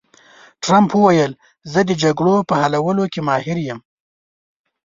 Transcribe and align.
ټرمپ 0.63 0.89
وویل، 0.95 1.31
زه 1.71 1.79
د 1.85 1.91
جګړو 2.03 2.35
په 2.49 2.53
حلولو 2.61 3.05
کې 3.13 3.19
ماهر 3.27 3.57
یم. 3.67 3.79